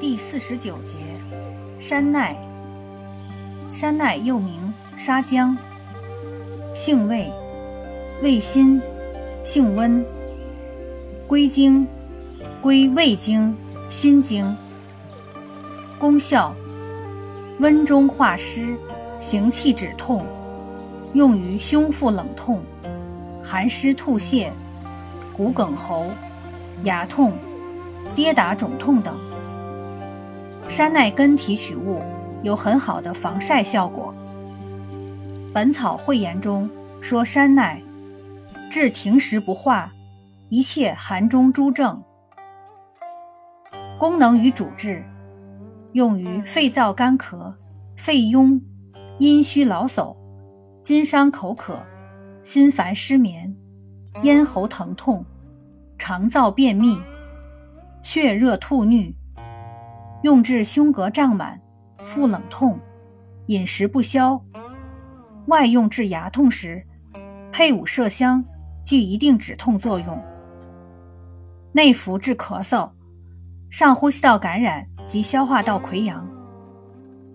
[0.00, 0.94] 第四十九节，
[1.78, 2.34] 山奈。
[3.70, 5.54] 山奈又名沙姜，
[6.74, 7.30] 性味，
[8.22, 8.80] 味辛，
[9.44, 10.02] 性温，
[11.26, 11.86] 归经，
[12.62, 13.54] 归胃经、
[13.90, 14.56] 心经。
[15.98, 16.56] 功效，
[17.58, 18.74] 温中化湿，
[19.20, 20.24] 行气止痛，
[21.12, 22.62] 用于胸腹冷痛、
[23.44, 24.48] 寒湿吐泻、
[25.36, 26.06] 骨梗喉、
[26.84, 27.34] 牙痛、
[28.14, 29.14] 跌打肿痛等。
[30.70, 32.00] 山奈根提取物
[32.44, 34.14] 有很好的防晒效果。
[35.52, 36.70] 《本草汇言》中
[37.00, 37.82] 说，山奈
[38.70, 39.90] 治停食不化，
[40.48, 42.00] 一切寒中诸症。
[43.98, 45.04] 功能与主治，
[45.92, 47.52] 用于肺燥干咳、
[47.96, 48.60] 肺痈、
[49.18, 50.16] 阴虚劳嗽、
[50.80, 51.82] 津伤口渴、
[52.44, 53.52] 心烦失眠、
[54.22, 55.26] 咽喉疼痛、
[55.98, 56.96] 肠燥便秘、
[58.04, 59.12] 血热吐衄。
[60.22, 61.58] 用治胸膈胀满、
[62.04, 62.78] 腹冷痛、
[63.46, 64.42] 饮食不消；
[65.46, 66.84] 外用治牙痛时，
[67.50, 68.44] 配伍麝香，
[68.84, 70.22] 具一定止痛作用。
[71.72, 72.90] 内服治咳嗽、
[73.70, 76.28] 上呼吸道感染及消化道溃疡。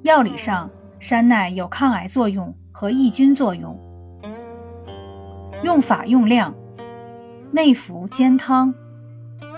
[0.03, 0.69] 药理上，
[0.99, 3.75] 山奈有抗癌作用和抑菌作用。
[5.63, 6.53] 用法用量：
[7.51, 8.71] 内服煎汤，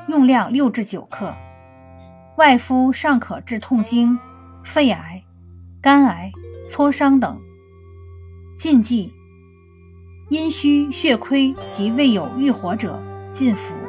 [0.07, 1.33] 用量六至九克。
[2.37, 4.17] 外敷尚可治痛经、
[4.63, 5.23] 肺癌、
[5.81, 6.31] 肝癌、
[6.69, 7.41] 挫伤等。
[8.59, 9.11] 禁忌：
[10.29, 13.01] 阴虚血亏及未有郁火者
[13.33, 13.86] 禁服。